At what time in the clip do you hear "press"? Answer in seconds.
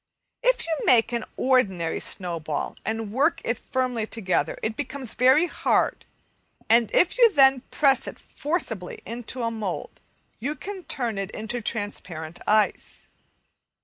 7.69-8.07